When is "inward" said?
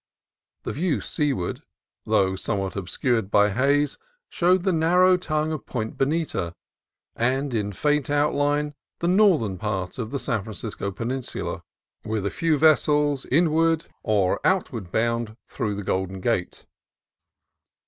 13.27-13.85